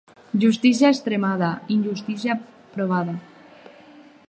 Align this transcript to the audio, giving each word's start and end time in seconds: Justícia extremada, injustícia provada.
Justícia 0.43 0.91
extremada, 0.95 1.49
injustícia 1.75 2.33
provada. 2.75 3.15